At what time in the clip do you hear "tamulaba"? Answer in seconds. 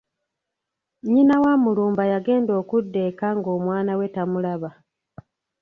4.15-4.69